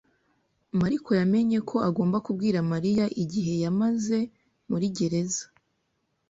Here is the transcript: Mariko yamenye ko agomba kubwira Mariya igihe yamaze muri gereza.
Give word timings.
Mariko 0.79 1.09
yamenye 1.19 1.57
ko 1.69 1.75
agomba 1.89 2.17
kubwira 2.25 2.57
Mariya 2.71 3.05
igihe 3.23 3.53
yamaze 3.63 4.17
muri 4.69 4.85
gereza. 4.97 5.43